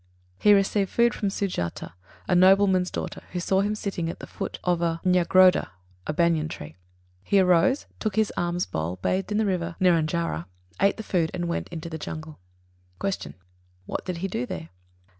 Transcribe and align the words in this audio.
He 0.39 0.55
received 0.55 0.89
food 0.89 1.13
from 1.13 1.29
Sujatā, 1.29 1.93
a 2.27 2.33
nobleman's 2.33 2.89
daughter, 2.89 3.21
who 3.33 3.39
saw 3.39 3.61
him 3.61 3.75
sitting 3.75 4.09
at 4.09 4.17
the 4.17 4.25
foot 4.25 4.57
of 4.63 4.81
a 4.81 4.99
nyagrodha 5.05 5.67
(banyan) 6.15 6.47
tree. 6.49 6.75
He 7.23 7.39
arose, 7.39 7.85
took 7.99 8.15
his 8.15 8.33
alms 8.35 8.65
bowl, 8.65 8.95
bathed 9.03 9.31
in 9.31 9.37
the 9.37 9.45
river 9.45 9.75
Nerañjāra, 9.79 10.45
ate 10.81 10.97
the 10.97 11.03
food, 11.03 11.29
and 11.35 11.47
went 11.47 11.69
into 11.69 11.87
the 11.87 11.99
jungle. 11.99 12.39
60. 12.99 13.29
Q. 13.33 13.39
_What 13.87 14.03
did 14.03 14.17
he 14.25 14.27
do 14.27 14.47
there? 14.47 14.69